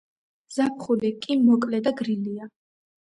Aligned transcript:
ზაფხული 0.55 1.11
კი 1.25 1.37
მოკლე 1.43 1.83
და 1.89 1.93
გრილია. 2.01 2.49